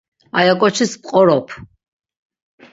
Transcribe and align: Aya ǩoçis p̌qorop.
Aya 0.37 0.53
ǩoçis 0.59 0.93
p̌qorop. 1.01 1.47